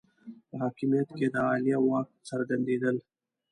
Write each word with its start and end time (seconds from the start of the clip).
په 0.47 0.55
حاکمیت 0.61 1.09
کې 1.17 1.27
د 1.33 1.35
عالیه 1.47 1.77
واک 1.87 2.07
څرګندېدل 2.29 2.95